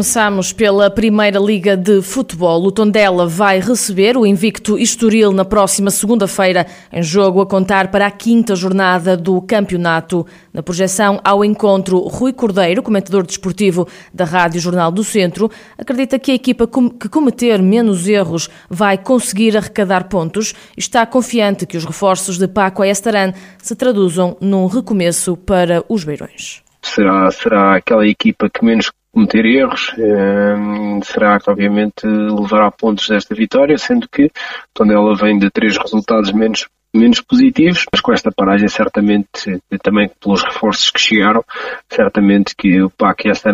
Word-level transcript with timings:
Começamos 0.00 0.50
pela 0.50 0.90
Primeira 0.90 1.38
Liga 1.38 1.76
de 1.76 2.00
Futebol. 2.00 2.64
O 2.64 2.72
Tondela 2.72 3.26
vai 3.26 3.60
receber 3.60 4.16
o 4.16 4.24
invicto 4.24 4.78
Estoril 4.78 5.30
na 5.30 5.44
próxima 5.44 5.90
segunda-feira, 5.90 6.66
em 6.90 7.02
jogo 7.02 7.42
a 7.42 7.46
contar 7.46 7.90
para 7.90 8.06
a 8.06 8.10
quinta 8.10 8.56
jornada 8.56 9.14
do 9.14 9.42
campeonato. 9.42 10.26
Na 10.54 10.62
projeção 10.62 11.20
ao 11.22 11.44
encontro, 11.44 11.98
Rui 11.98 12.32
Cordeiro, 12.32 12.82
comentador 12.82 13.26
desportivo 13.26 13.86
da 14.12 14.24
Rádio 14.24 14.58
Jornal 14.58 14.90
do 14.90 15.04
Centro, 15.04 15.50
acredita 15.76 16.18
que 16.18 16.30
a 16.30 16.34
equipa 16.34 16.66
que 16.66 17.08
cometer 17.10 17.60
menos 17.60 18.08
erros 18.08 18.48
vai 18.70 18.96
conseguir 18.96 19.54
arrecadar 19.54 20.04
pontos 20.04 20.54
e 20.78 20.80
está 20.80 21.04
confiante 21.04 21.66
que 21.66 21.76
os 21.76 21.84
reforços 21.84 22.38
de 22.38 22.48
Paco 22.48 22.82
Estaran 22.82 23.34
se 23.62 23.76
traduzam 23.76 24.34
num 24.40 24.64
recomeço 24.64 25.36
para 25.36 25.84
os 25.90 26.04
Beirões. 26.04 26.62
Será, 26.82 27.30
será 27.30 27.76
aquela 27.76 28.06
equipa 28.08 28.48
que 28.48 28.64
menos 28.64 28.90
cometer 29.12 29.44
erros, 29.44 29.92
ehm, 29.98 31.00
será 31.02 31.38
que 31.38 31.50
obviamente 31.50 32.06
levará 32.06 32.70
pontos 32.70 33.08
desta 33.08 33.34
vitória, 33.34 33.76
sendo 33.76 34.08
que 34.08 34.30
Tondela 34.72 35.14
vem 35.14 35.38
de 35.38 35.50
três 35.50 35.76
resultados 35.76 36.32
menos 36.32 36.68
menos 36.92 37.20
positivos, 37.20 37.86
mas 37.92 38.00
com 38.00 38.12
esta 38.12 38.32
paragem 38.32 38.68
certamente, 38.68 39.60
também 39.80 40.10
pelos 40.20 40.42
reforços 40.42 40.90
que 40.90 41.00
chegaram, 41.00 41.44
certamente 41.88 42.54
que 42.56 42.82
o 42.82 42.90
PAC 42.90 43.28
esta 43.28 43.52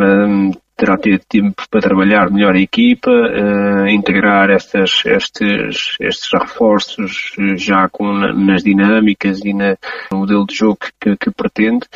terá 0.77 0.97
tido 0.99 1.21
tempo 1.27 1.63
para 1.71 1.81
trabalhar 1.81 2.31
melhor 2.31 2.55
a 2.55 2.61
equipa, 2.61 3.11
uh, 3.11 3.89
integrar 3.89 4.51
estas, 4.51 5.03
estes, 5.07 5.97
estes 5.99 6.29
reforços 6.33 7.33
já 7.57 7.89
com, 7.89 8.13
nas 8.13 8.63
dinâmicas 8.63 9.43
e 9.43 9.55
na, 9.55 9.77
no 10.13 10.19
modelo 10.19 10.47
de 10.47 10.55
jogo 10.55 10.79
que, 11.01 11.17
que 11.17 11.31
pretende 11.31 11.87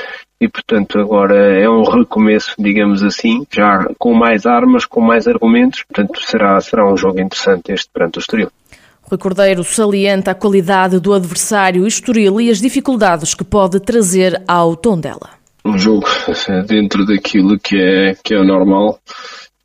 e 0.41 0.48
portanto 0.48 0.98
agora 0.98 1.60
é 1.60 1.69
um 1.69 1.83
recomeço, 1.83 2.55
digamos 2.58 3.02
assim, 3.02 3.44
já 3.50 3.86
com 3.98 4.14
mais 4.14 4.46
armas, 4.46 4.86
com 4.86 5.00
mais 5.00 5.28
argumentos, 5.28 5.83
portanto 5.83 6.20
será, 6.20 6.60
será 6.60 6.91
um 6.91 6.96
jogo 6.96 7.20
interessante 7.20 7.72
este 7.72 7.88
perante 7.92 8.19
o 8.19 8.20
Estoril. 8.20 8.50
Rui 9.02 9.18
Cordeiro 9.18 9.64
salienta 9.64 10.30
a 10.30 10.34
qualidade 10.34 11.00
do 11.00 11.12
adversário 11.12 11.86
Estoril 11.86 12.41
e 12.41 12.50
as 12.50 12.61
dificuldades 12.61 13.34
que 13.34 13.44
pode 13.44 13.80
trazer 13.80 14.41
ao 14.46 14.77
Tondela 14.77 15.41
um 15.64 15.78
jogo 15.78 16.06
dentro 16.66 17.05
daquilo 17.05 17.58
que 17.58 17.77
é, 17.77 18.16
que 18.22 18.34
é 18.34 18.42
normal, 18.42 18.98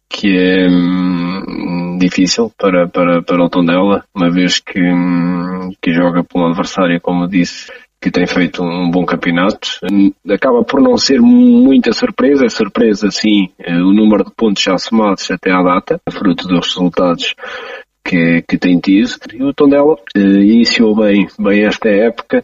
que 0.10 0.38
é 0.38 0.68
hum, 0.70 1.98
difícil 2.00 2.52
para, 2.58 2.88
para, 2.88 3.22
para 3.22 3.44
o 3.44 3.50
Tondela, 3.50 4.04
uma 4.14 4.30
vez 4.30 4.60
que, 4.60 4.80
hum, 4.80 5.72
que 5.82 5.94
joga 5.94 6.24
por 6.24 6.42
um 6.42 6.48
adversário, 6.48 7.02
como 7.02 7.28
disse, 7.28 7.72
que 8.02 8.12
tem 8.12 8.28
feito 8.28 8.64
um 8.64 8.90
bom 8.90 9.06
campeonato. 9.06 9.80
Acaba 10.30 10.64
por 10.64 10.82
não 10.82 10.98
ser 10.98 11.20
muita 11.20 11.92
surpresa, 11.92 12.46
é 12.46 12.50
surpresa 12.50 13.10
sim 13.10 13.50
eh, 13.60 13.78
o 13.78 13.94
número 13.94 14.24
de 14.24 14.32
pontos 14.36 14.62
já 14.62 14.78
somados 14.78 15.30
até 15.32 15.52
à 15.52 15.62
data, 15.64 16.00
fruto 16.12 16.48
dos 16.48 16.68
resultados 16.68 17.34
que, 18.04 18.44
que 18.48 18.58
tem 18.58 18.80
tido. 18.80 19.16
E 19.34 19.44
o 19.44 19.54
Tondela 19.54 19.98
eh, 20.16 20.20
iniciou 20.20 20.96
bem, 20.96 21.28
bem 21.40 21.66
esta 21.66 21.90
época, 21.90 22.44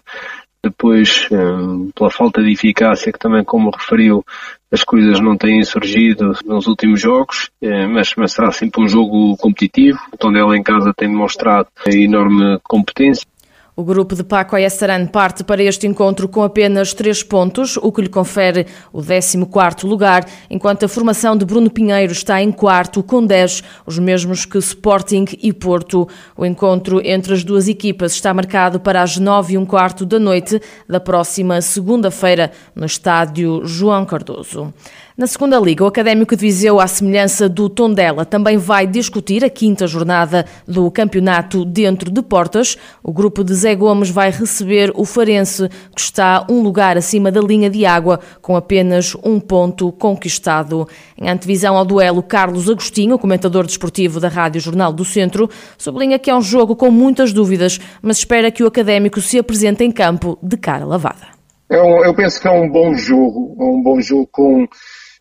depois, 0.64 1.28
hum, 1.32 1.92
pela 1.96 2.10
falta 2.10 2.42
de 2.42 2.52
eficácia, 2.52 3.12
que 3.12 3.20
também, 3.20 3.44
como 3.44 3.72
referiu, 3.72 4.24
as 4.72 4.84
coisas 4.84 5.20
não 5.20 5.36
têm 5.36 5.64
surgido 5.64 6.34
nos 6.46 6.68
últimos 6.68 7.02
jogos, 7.02 7.50
eh, 7.62 7.88
mas, 7.88 8.14
mas 8.16 8.32
será 8.32 8.52
sempre 8.52 8.84
um 8.84 8.88
jogo 8.88 9.36
competitivo. 9.38 10.00
O 10.14 10.18
Tondela 10.18 10.56
em 10.56 10.64
casa 10.64 10.94
tem 10.96 11.10
demonstrado 11.10 11.68
enorme 11.88 12.60
competência. 12.64 13.28
O 13.74 13.86
grupo 13.86 14.16
de 14.16 14.24
Paco 14.24 14.54
Ayestaran 14.54 15.06
parte 15.06 15.46
para 15.46 15.64
este 15.64 15.88
encontro 15.88 16.28
com 16.28 16.44
apenas 16.44 16.94
três 16.94 17.24
pontos, 17.24 17.78
o 17.78 17.90
que 17.90 18.02
lhe 18.02 18.10
confere 18.10 18.68
o 18.92 19.02
14º 19.02 19.86
lugar, 19.86 20.26
enquanto 20.50 20.84
a 20.84 20.90
formação 20.90 21.38
de 21.38 21.46
Bruno 21.46 21.70
Pinheiro 21.70 22.12
está 22.12 22.42
em 22.42 22.52
quarto 22.52 23.02
com 23.02 23.26
10, 23.26 23.64
os 23.86 23.98
mesmos 23.98 24.44
que 24.44 24.58
Sporting 24.58 25.26
e 25.42 25.54
Porto. 25.54 26.06
O 26.36 26.46
encontro 26.46 27.02
entre 27.02 27.34
as 27.34 27.46
duas 27.46 27.70
equipas 27.70 28.12
está 28.12 28.34
marcado 28.34 28.78
para 28.78 29.02
as 29.02 29.18
9 29.18 29.54
e 29.54 29.58
um 29.58 29.66
quarto 29.66 30.06
da 30.06 30.20
noite 30.20 30.62
da 30.86 31.00
próxima 31.00 31.62
segunda-feira 31.62 32.52
no 32.76 32.86
estádio 32.86 33.62
João 33.64 34.06
Cardoso. 34.06 34.74
Na 35.18 35.28
segunda 35.28 35.60
liga, 35.60 35.84
o 35.84 35.88
Académico 35.88 36.36
de 36.36 36.42
Viseu, 36.42 36.80
à 36.80 36.88
semelhança 36.88 37.48
do 37.48 37.70
Tondela, 37.70 38.26
também 38.26 38.58
vai 38.58 38.88
discutir 38.88 39.46
a 39.46 39.50
quinta 39.50 39.86
jornada 39.86 40.46
do 40.68 40.90
campeonato 40.90 41.64
dentro 41.64 42.10
de 42.10 42.22
portas. 42.24 42.76
O 43.04 43.14
grupo 43.14 43.44
de 43.44 43.54
Zé 43.62 43.76
Gomes 43.76 44.10
vai 44.10 44.32
receber 44.32 44.92
o 44.96 45.06
Farense, 45.06 45.70
que 45.96 46.02
está 46.02 46.48
um 46.50 46.62
lugar 46.62 46.98
acima 46.98 47.32
da 47.32 47.40
linha 47.40 47.70
de 47.70 47.86
água, 47.86 48.20
com 48.42 48.56
apenas 48.56 49.16
um 49.24 49.40
ponto 49.40 49.92
conquistado. 49.92 50.88
Em 51.16 51.30
antevisão 51.30 51.78
ao 51.78 51.86
duelo, 51.86 52.24
Carlos 52.24 52.68
Agostinho, 52.68 53.20
comentador 53.20 53.68
desportivo 53.68 54.20
da 54.20 54.30
Rádio 54.30 54.60
Jornal 54.60 54.92
do 54.92 55.06
Centro, 55.06 55.48
sublinha 55.78 56.18
que 56.18 56.32
é 56.32 56.36
um 56.36 56.42
jogo 56.42 56.76
com 56.76 56.90
muitas 56.90 57.32
dúvidas, 57.32 57.80
mas 58.02 58.18
espera 58.18 58.50
que 58.50 58.64
o 58.64 58.68
Académico 58.68 59.22
se 59.22 59.38
apresente 59.38 59.84
em 59.84 59.92
campo 59.92 60.40
de 60.42 60.58
cara 60.58 60.84
lavada. 60.84 61.28
É 61.70 61.80
um, 61.82 62.04
eu 62.04 62.16
penso 62.16 62.42
que 62.42 62.48
é 62.48 62.52
um 62.52 62.68
bom 62.68 62.96
jogo, 62.96 63.56
um 63.60 63.84
bom 63.84 64.02
jogo 64.02 64.28
com 64.32 64.68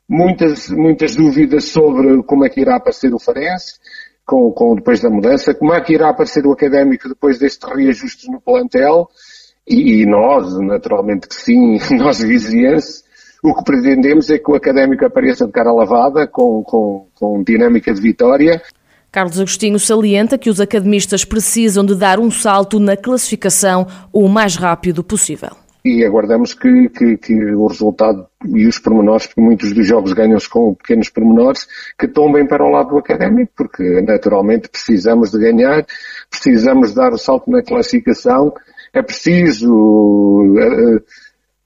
muitas, 0.09 0.71
muitas 0.71 1.15
dúvidas 1.15 1.67
sobre 1.67 2.23
como 2.23 2.47
é 2.47 2.49
que 2.49 2.61
irá 2.61 2.77
aparecer 2.77 3.13
o 3.13 3.19
Farense, 3.19 3.75
com, 4.31 4.53
com, 4.53 4.77
depois 4.77 5.01
da 5.01 5.11
mudança, 5.11 5.53
como 5.53 5.75
é 5.75 5.81
que 5.81 5.93
irá 5.93 6.11
aparecer 6.11 6.47
o 6.47 6.53
Académico 6.53 7.09
depois 7.09 7.37
destes 7.37 7.69
reajustes 7.69 8.29
no 8.29 8.41
plantel, 8.41 9.09
e, 9.67 10.03
e 10.03 10.07
nós, 10.07 10.57
naturalmente 10.61 11.27
que 11.27 11.35
sim, 11.35 11.81
nós 11.99 12.21
vizienses, 12.21 13.03
o 13.43 13.53
que 13.53 13.65
pretendemos 13.65 14.31
é 14.31 14.39
que 14.39 14.49
o 14.49 14.55
Académico 14.55 15.05
apareça 15.05 15.47
de 15.47 15.53
cara 15.53 15.73
lavada, 15.73 16.29
com, 16.29 16.63
com, 16.63 17.09
com 17.19 17.43
dinâmica 17.43 17.93
de 17.93 18.01
vitória, 18.01 18.63
Carlos 19.11 19.41
Agostinho 19.41 19.81
salienta 19.81 20.39
que 20.39 20.49
os 20.49 20.61
academistas 20.61 21.25
precisam 21.25 21.85
de 21.85 21.97
dar 21.97 22.21
um 22.21 22.31
salto 22.31 22.79
na 22.79 22.97
classificação 22.97 23.85
o 24.13 24.29
mais 24.29 24.55
rápido 24.55 25.03
possível 25.03 25.51
e 25.85 26.05
aguardamos 26.05 26.55
que, 26.55 26.89
que, 26.89 27.17
que, 27.17 27.35
o 27.55 27.67
resultado 27.67 28.27
e 28.45 28.67
os 28.67 28.79
pormenores, 28.79 29.27
porque 29.27 29.41
muitos 29.41 29.73
dos 29.73 29.87
jogos 29.87 30.13
ganham-se 30.13 30.49
com 30.49 30.75
pequenos 30.75 31.09
pormenores, 31.09 31.67
que 31.99 32.09
tombem 32.09 32.47
para 32.47 32.65
o 32.65 32.71
lado 32.71 32.91
do 32.91 32.99
académico, 32.99 33.53
porque 33.57 34.03
naturalmente 34.03 34.69
precisamos 34.69 35.31
de 35.31 35.39
ganhar, 35.39 35.87
precisamos 36.31 36.95
dar 36.95 37.13
o 37.13 37.19
salto 37.19 37.51
na 37.51 37.63
classificação, 37.63 38.53
é 38.93 39.03
preciso 39.03 39.73
uh, 39.73 41.03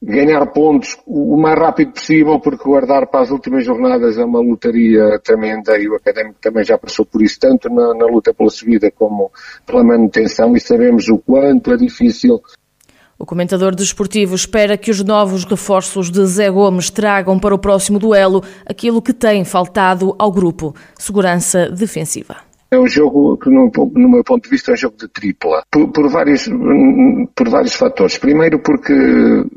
ganhar 0.04 0.44
pontos 0.46 0.98
o 1.06 1.36
mais 1.36 1.58
rápido 1.58 1.92
possível, 1.92 2.38
porque 2.38 2.64
guardar 2.64 3.06
para 3.06 3.22
as 3.22 3.30
últimas 3.30 3.64
jornadas 3.64 4.18
é 4.18 4.24
uma 4.24 4.40
lutaria 4.40 5.18
tremenda 5.24 5.78
e 5.78 5.88
o 5.88 5.96
académico 5.96 6.38
também 6.40 6.62
já 6.62 6.76
passou 6.76 7.06
por 7.06 7.22
isso, 7.22 7.40
tanto 7.40 7.70
na, 7.70 7.94
na 7.94 8.06
luta 8.06 8.34
pela 8.34 8.50
subida 8.50 8.90
como 8.90 9.32
pela 9.66 9.82
manutenção, 9.82 10.54
e 10.54 10.60
sabemos 10.60 11.08
o 11.08 11.18
quanto 11.18 11.72
é 11.72 11.76
difícil 11.76 12.40
o 13.18 13.24
comentador 13.24 13.74
desportivo 13.74 14.34
espera 14.34 14.76
que 14.76 14.90
os 14.90 15.02
novos 15.02 15.44
reforços 15.44 16.10
de 16.10 16.24
Zé 16.26 16.50
Gomes 16.50 16.90
tragam 16.90 17.38
para 17.38 17.54
o 17.54 17.58
próximo 17.58 17.98
duelo 17.98 18.42
aquilo 18.66 19.00
que 19.00 19.12
tem 19.12 19.44
faltado 19.44 20.14
ao 20.18 20.32
grupo: 20.32 20.74
segurança 20.98 21.70
defensiva. 21.70 22.36
É 22.70 22.78
um 22.78 22.88
jogo 22.88 23.36
que, 23.36 23.48
no, 23.48 23.70
meu 24.08 24.24
ponto 24.24 24.44
de 24.44 24.50
vista, 24.50 24.72
é 24.72 24.74
um 24.74 24.76
jogo 24.76 24.96
de 24.96 25.06
tripla, 25.06 25.62
por, 25.70 25.86
por, 25.92 26.08
vários, 26.10 26.48
por 27.34 27.48
vários 27.48 27.74
fatores. 27.74 28.18
Primeiro, 28.18 28.58
porque 28.58 28.92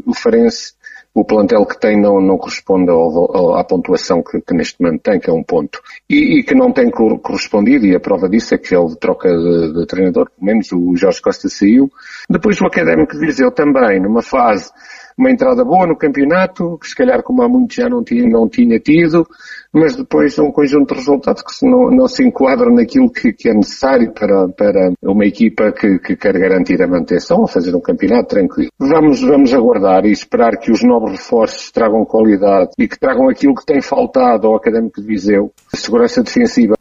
o 0.05 0.13
Farense 0.13 0.73
o 1.13 1.25
plantel 1.25 1.65
que 1.65 1.79
tem 1.79 1.99
não, 1.99 2.21
não 2.21 2.37
corresponde 2.37 2.91
ao, 2.91 3.55
à 3.55 3.63
pontuação 3.63 4.21
que, 4.21 4.39
que, 4.39 4.53
neste 4.53 4.81
momento 4.81 5.01
tem, 5.01 5.19
que 5.19 5.29
é 5.29 5.33
um 5.33 5.43
ponto. 5.43 5.81
E, 6.09 6.39
e, 6.39 6.43
que 6.43 6.53
não 6.53 6.71
tem 6.71 6.89
correspondido, 6.91 7.85
e 7.85 7.95
a 7.95 7.99
prova 7.99 8.29
disso 8.29 8.53
é 8.53 8.57
que 8.57 8.75
ele 8.75 8.95
troca 8.95 9.27
de, 9.27 9.73
de 9.73 9.85
treinador, 9.87 10.29
pelo 10.29 10.45
menos 10.45 10.71
o 10.71 10.95
Jorge 10.95 11.21
Costa 11.21 11.49
saiu. 11.49 11.91
Depois 12.29 12.61
o 12.61 12.67
Académico 12.67 13.13
de 13.13 13.25
Viseu 13.25 13.51
também, 13.51 13.99
numa 13.99 14.21
fase 14.21 14.71
uma 15.17 15.31
entrada 15.31 15.65
boa 15.65 15.87
no 15.87 15.97
campeonato, 15.97 16.77
que 16.77 16.87
se 16.87 16.95
calhar 16.95 17.23
como 17.23 17.41
há 17.41 17.49
muito 17.49 17.73
já 17.73 17.89
não 17.89 18.03
tinha, 18.03 18.29
não 18.29 18.47
tinha 18.47 18.79
tido, 18.79 19.27
mas 19.73 19.95
depois 19.95 20.37
um 20.39 20.51
conjunto 20.51 20.93
de 20.93 20.99
resultados 20.99 21.41
que 21.41 21.65
não, 21.65 21.91
não 21.91 22.07
se 22.07 22.23
enquadram 22.23 22.73
naquilo 22.73 23.09
que, 23.11 23.33
que, 23.33 23.49
é 23.49 23.53
necessário 23.53 24.11
para, 24.13 24.47
para 24.49 24.93
uma 25.03 25.25
equipa 25.25 25.71
que, 25.71 25.99
que 25.99 26.15
quer 26.15 26.37
garantir 26.37 26.81
a 26.81 26.87
manutenção 26.87 27.41
ou 27.41 27.47
fazer 27.47 27.75
um 27.75 27.81
campeonato 27.81 28.29
tranquilo. 28.29 28.69
Vamos, 28.79 29.21
vamos 29.21 29.53
aguardar 29.53 30.05
e 30.05 30.11
esperar 30.11 30.57
que 30.57 30.71
os 30.71 30.83
novos 30.83 31.11
reforços 31.11 31.71
tragam 31.71 32.05
qualidade 32.05 32.71
e 32.77 32.87
que 32.87 32.99
tragam 32.99 33.29
aquilo 33.29 33.55
que 33.55 33.65
tem 33.65 33.81
faltado 33.81 34.47
ao 34.47 34.55
Académico 34.55 35.01
de 35.01 35.07
Viseu, 35.07 35.51
segurança 35.73 36.23
defensiva 36.23 36.76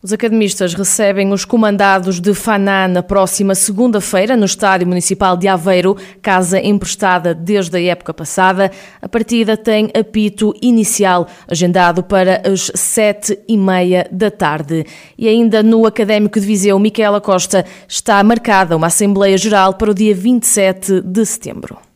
Os 0.00 0.12
academistas 0.12 0.74
recebem 0.74 1.32
os 1.32 1.44
comandados 1.44 2.20
de 2.20 2.32
Faná 2.32 2.86
na 2.86 3.02
próxima 3.02 3.52
segunda-feira 3.56 4.36
no 4.36 4.44
Estádio 4.44 4.86
Municipal 4.86 5.36
de 5.36 5.48
Aveiro, 5.48 5.96
casa 6.22 6.60
emprestada 6.60 7.34
desde 7.34 7.78
a 7.78 7.82
época 7.82 8.14
passada. 8.14 8.70
A 9.02 9.08
partida 9.08 9.56
tem 9.56 9.90
apito 9.98 10.54
inicial, 10.62 11.26
agendado 11.50 12.04
para 12.04 12.42
as 12.48 12.70
sete 12.76 13.36
e 13.48 13.56
meia 13.56 14.08
da 14.12 14.30
tarde. 14.30 14.86
E 15.18 15.26
ainda 15.26 15.64
no 15.64 15.84
Académico 15.84 16.38
de 16.38 16.46
Viseu, 16.46 16.78
Micaela 16.78 17.20
Costa, 17.20 17.64
está 17.88 18.22
marcada 18.22 18.76
uma 18.76 18.86
Assembleia 18.86 19.36
Geral 19.36 19.74
para 19.74 19.90
o 19.90 19.94
dia 19.94 20.14
27 20.14 21.00
de 21.00 21.26
setembro. 21.26 21.87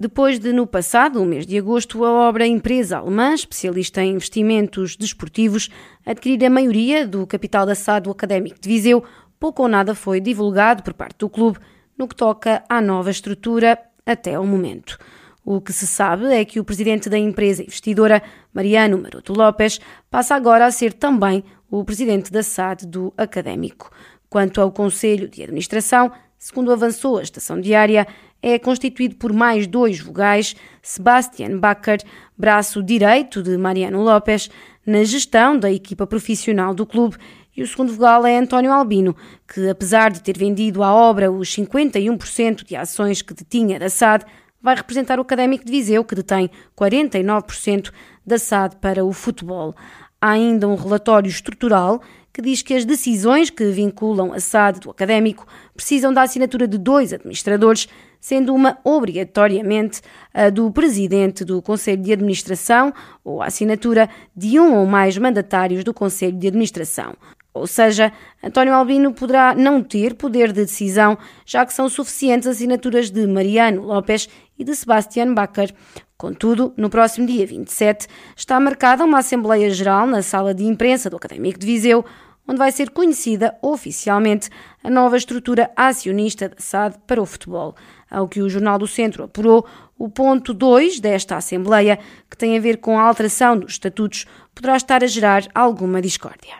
Depois 0.00 0.38
de, 0.38 0.50
no 0.50 0.66
passado, 0.66 1.20
o 1.20 1.26
mês 1.26 1.46
de 1.46 1.58
agosto, 1.58 2.06
a 2.06 2.10
obra 2.10 2.46
empresa 2.46 2.96
alemã, 2.96 3.34
especialista 3.34 4.02
em 4.02 4.14
investimentos 4.14 4.96
desportivos, 4.96 5.68
adquirir 6.06 6.42
a 6.42 6.48
maioria 6.48 7.06
do 7.06 7.26
capital 7.26 7.66
da 7.66 7.74
SAD 7.74 8.04
do 8.04 8.10
Académico 8.10 8.58
de 8.58 8.66
Viseu, 8.66 9.04
pouco 9.38 9.62
ou 9.62 9.68
nada 9.68 9.94
foi 9.94 10.18
divulgado 10.18 10.82
por 10.82 10.94
parte 10.94 11.18
do 11.18 11.28
clube 11.28 11.58
no 11.98 12.08
que 12.08 12.16
toca 12.16 12.64
à 12.66 12.80
nova 12.80 13.10
estrutura 13.10 13.78
até 14.06 14.36
ao 14.36 14.46
momento. 14.46 14.96
O 15.44 15.60
que 15.60 15.70
se 15.70 15.86
sabe 15.86 16.32
é 16.32 16.46
que 16.46 16.58
o 16.58 16.64
presidente 16.64 17.10
da 17.10 17.18
empresa 17.18 17.62
investidora, 17.62 18.22
Mariano 18.54 18.96
Maroto 18.96 19.34
Lopes, 19.34 19.80
passa 20.10 20.34
agora 20.34 20.64
a 20.64 20.70
ser 20.70 20.94
também 20.94 21.44
o 21.70 21.84
presidente 21.84 22.32
da 22.32 22.42
SAD 22.42 22.86
do 22.86 23.12
Académico. 23.18 23.90
Quanto 24.30 24.62
ao 24.62 24.72
Conselho 24.72 25.28
de 25.28 25.42
Administração, 25.42 26.10
segundo 26.40 26.72
avançou 26.72 27.18
a 27.18 27.22
estação 27.22 27.60
diária, 27.60 28.06
é 28.42 28.58
constituído 28.58 29.14
por 29.16 29.30
mais 29.30 29.66
dois 29.66 30.00
vogais, 30.00 30.56
Sebastian 30.82 31.58
Bacher, 31.58 32.00
braço 32.36 32.82
direito 32.82 33.42
de 33.42 33.58
Mariano 33.58 34.02
Lopes, 34.02 34.50
na 34.86 35.04
gestão 35.04 35.58
da 35.58 35.70
equipa 35.70 36.06
profissional 36.06 36.74
do 36.74 36.86
clube, 36.86 37.18
e 37.54 37.62
o 37.62 37.66
segundo 37.66 37.92
vogal 37.92 38.24
é 38.24 38.38
António 38.38 38.72
Albino, 38.72 39.14
que, 39.46 39.68
apesar 39.68 40.10
de 40.10 40.22
ter 40.22 40.38
vendido 40.38 40.82
à 40.82 40.94
obra 40.94 41.30
os 41.30 41.54
51% 41.54 42.64
de 42.64 42.74
ações 42.74 43.20
que 43.20 43.34
detinha 43.34 43.78
da 43.78 43.90
SAD, 43.90 44.24
vai 44.62 44.74
representar 44.74 45.18
o 45.18 45.22
Académico 45.22 45.66
de 45.66 45.70
Viseu, 45.70 46.02
que 46.02 46.14
detém 46.14 46.50
49% 46.74 47.92
da 48.24 48.38
SAD 48.38 48.76
para 48.76 49.04
o 49.04 49.12
futebol. 49.12 49.74
Há 50.20 50.32
ainda 50.32 50.68
um 50.68 50.74
relatório 50.74 51.28
estrutural 51.28 52.02
que 52.32 52.42
diz 52.42 52.62
que 52.62 52.74
as 52.74 52.84
decisões 52.84 53.48
que 53.48 53.64
vinculam 53.70 54.32
a 54.32 54.38
SAD 54.38 54.80
do 54.80 54.90
académico 54.90 55.46
precisam 55.74 56.12
da 56.12 56.22
assinatura 56.22 56.68
de 56.68 56.78
dois 56.78 57.12
administradores, 57.12 57.88
sendo 58.20 58.54
uma 58.54 58.78
obrigatoriamente 58.84 60.02
a 60.32 60.50
do 60.50 60.70
presidente 60.70 61.44
do 61.44 61.62
Conselho 61.62 62.02
de 62.02 62.12
Administração 62.12 62.92
ou 63.24 63.42
a 63.42 63.46
assinatura 63.46 64.10
de 64.36 64.60
um 64.60 64.76
ou 64.76 64.86
mais 64.86 65.16
mandatários 65.16 65.82
do 65.82 65.94
Conselho 65.94 66.36
de 66.36 66.48
Administração. 66.48 67.14
Ou 67.52 67.66
seja, 67.66 68.12
António 68.44 68.74
Albino 68.74 69.12
poderá 69.12 69.54
não 69.54 69.82
ter 69.82 70.14
poder 70.14 70.52
de 70.52 70.64
decisão, 70.64 71.18
já 71.44 71.66
que 71.66 71.72
são 71.72 71.88
suficientes 71.88 72.46
assinaturas 72.46 73.10
de 73.10 73.26
Mariano 73.26 73.82
Lopes 73.82 74.28
e 74.58 74.62
de 74.62 74.74
Sebastián 74.76 75.34
Bacher. 75.34 75.74
Contudo, 76.20 76.74
no 76.76 76.90
próximo 76.90 77.26
dia 77.26 77.46
27 77.46 78.06
está 78.36 78.60
marcada 78.60 79.06
uma 79.06 79.20
Assembleia 79.20 79.70
Geral 79.70 80.06
na 80.06 80.20
sala 80.20 80.52
de 80.52 80.62
imprensa 80.64 81.08
do 81.08 81.16
Académico 81.16 81.58
de 81.58 81.64
Viseu, 81.64 82.04
onde 82.46 82.58
vai 82.58 82.70
ser 82.70 82.90
conhecida 82.90 83.56
oficialmente 83.62 84.50
a 84.84 84.90
nova 84.90 85.16
estrutura 85.16 85.70
acionista 85.74 86.50
da 86.50 86.56
SAD 86.58 86.98
para 87.06 87.22
o 87.22 87.24
futebol. 87.24 87.74
Ao 88.10 88.28
que 88.28 88.42
o 88.42 88.50
Jornal 88.50 88.78
do 88.78 88.86
Centro 88.86 89.24
apurou, 89.24 89.66
o 89.98 90.10
ponto 90.10 90.52
2 90.52 91.00
desta 91.00 91.38
Assembleia, 91.38 91.98
que 92.28 92.36
tem 92.36 92.54
a 92.54 92.60
ver 92.60 92.76
com 92.76 92.98
a 92.98 93.02
alteração 93.02 93.58
dos 93.58 93.72
estatutos, 93.72 94.26
poderá 94.54 94.76
estar 94.76 95.02
a 95.02 95.06
gerar 95.06 95.48
alguma 95.54 96.02
discórdia. 96.02 96.52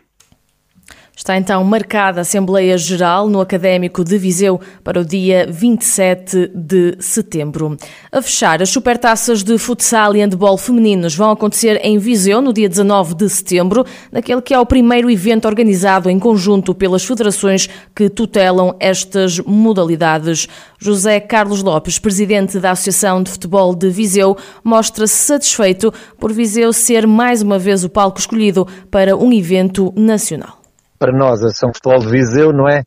Está 1.20 1.36
então 1.36 1.62
marcada 1.62 2.20
a 2.20 2.22
Assembleia 2.22 2.78
Geral 2.78 3.28
no 3.28 3.42
Académico 3.42 4.02
de 4.02 4.16
Viseu 4.16 4.58
para 4.82 5.02
o 5.02 5.04
dia 5.04 5.46
27 5.50 6.50
de 6.54 6.96
setembro. 6.98 7.76
A 8.10 8.22
fechar, 8.22 8.62
as 8.62 8.70
supertaças 8.70 9.42
de 9.42 9.58
futsal 9.58 10.16
e 10.16 10.20
handball 10.20 10.56
femininos 10.56 11.14
vão 11.14 11.30
acontecer 11.30 11.78
em 11.84 11.98
Viseu 11.98 12.40
no 12.40 12.54
dia 12.54 12.70
19 12.70 13.14
de 13.14 13.28
setembro, 13.28 13.84
naquele 14.10 14.40
que 14.40 14.54
é 14.54 14.58
o 14.58 14.64
primeiro 14.64 15.10
evento 15.10 15.46
organizado 15.46 16.08
em 16.08 16.18
conjunto 16.18 16.74
pelas 16.74 17.04
federações 17.04 17.68
que 17.94 18.08
tutelam 18.08 18.74
estas 18.80 19.38
modalidades. 19.40 20.48
José 20.78 21.20
Carlos 21.20 21.62
Lopes, 21.62 21.98
presidente 21.98 22.58
da 22.58 22.70
Associação 22.70 23.22
de 23.22 23.30
Futebol 23.30 23.74
de 23.74 23.90
Viseu, 23.90 24.38
mostra-se 24.64 25.16
satisfeito 25.16 25.92
por 26.18 26.32
Viseu 26.32 26.72
ser 26.72 27.06
mais 27.06 27.42
uma 27.42 27.58
vez 27.58 27.84
o 27.84 27.90
palco 27.90 28.18
escolhido 28.18 28.66
para 28.90 29.14
um 29.14 29.30
evento 29.30 29.92
nacional 29.94 30.59
para 31.00 31.16
nós, 31.16 31.42
a 31.42 31.48
São 31.48 31.72
Futebol 31.72 31.98
de 32.00 32.10
Viseu, 32.10 32.52
não 32.52 32.68
é? 32.68 32.82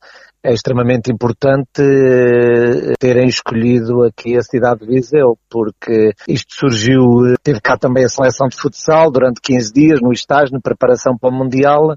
É 0.45 0.54
extremamente 0.54 1.12
importante 1.12 1.81
eh, 1.81 2.94
terem 3.00 3.27
escolhido 3.27 4.04
aqui 4.04 4.38
a 4.38 4.42
cidade 4.42 4.81
de 4.81 4.88
Viseu, 4.88 5.38
porque 5.50 6.13
isto 6.27 6.54
surgiu, 6.54 7.25
eh, 7.25 7.36
teve 7.42 7.60
cá 7.60 7.75
também 7.75 8.06
a 8.06 8.10
seleção 8.10 8.48
de 8.48 8.56
futsal 8.56 9.10
durante 9.10 9.42
15 9.42 9.74
dias 9.74 10.00
no 10.01 10.12
estágio, 10.12 10.54
na 10.54 10.60
preparação 10.60 11.18
para 11.18 11.30
o 11.30 11.33
Mundial, 11.33 11.95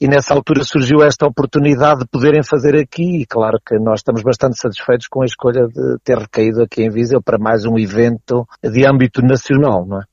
e 0.00 0.08
nessa 0.08 0.34
altura 0.34 0.64
surgiu 0.64 1.00
esta 1.04 1.26
oportunidade 1.26 2.00
de 2.00 2.08
poderem 2.08 2.42
fazer 2.42 2.74
aqui, 2.74 3.20
e 3.20 3.26
claro 3.26 3.58
que 3.64 3.78
nós 3.78 4.00
estamos 4.00 4.22
bastante 4.22 4.58
satisfeitos 4.58 5.06
com 5.06 5.22
a 5.22 5.26
escolha 5.26 5.68
de 5.68 5.98
ter 6.02 6.18
recaído 6.18 6.62
aqui 6.62 6.82
em 6.82 6.90
Viseu 6.90 7.22
para 7.22 7.38
mais 7.38 7.64
um 7.64 7.78
evento 7.78 8.44
de 8.64 8.84
âmbito 8.84 9.22
nacional, 9.22 9.86
não 9.86 10.00
é? 10.00 10.11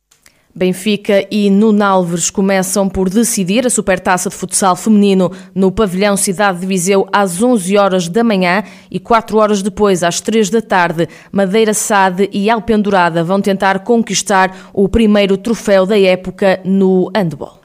Benfica 0.54 1.26
e 1.30 1.50
Nuno 1.50 1.84
Alves 1.84 2.30
começam 2.30 2.90
por 2.90 3.10
decidir 3.10 3.66
a 3.68 3.70
Supertaça 3.70 4.30
de 4.30 4.36
Futsal 4.36 4.76
Feminino 4.76 5.32
no 5.54 5.72
pavilhão 5.72 6.18
Cidade 6.18 6.60
de 6.60 6.66
Viseu 6.66 7.08
às 7.14 7.42
11 7.42 7.78
horas 7.78 8.08
da 8.08 8.24
manhã 8.24 8.64
e 8.90 9.00
4 9.00 9.38
horas 9.38 9.62
depois, 9.62 10.04
às 10.04 10.20
3 10.20 10.50
da 10.50 10.62
tarde, 10.62 11.08
Madeira 11.32 11.74
Sade 11.74 12.30
e 12.34 12.50
Alpendurada 12.50 13.24
vão 13.24 13.40
tentar 13.40 13.80
conquistar 13.80 14.72
o 14.74 14.90
primeiro 14.90 15.38
troféu 15.38 15.86
da 15.86 16.00
época 16.00 16.60
no 16.66 17.12
handball. 17.16 17.59